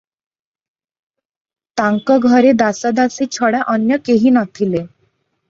ତାଙ୍କ 1.81 2.15
ଘରେ 2.23 2.55
ଦାସ 2.63 2.93
ଦାସୀ 3.01 3.29
ଛଡ଼ା 3.39 3.61
ଅନ୍ୟ 3.77 4.01
କେହି 4.11 4.35
ନ 4.41 4.45
ଥିଲେ। 4.57 4.85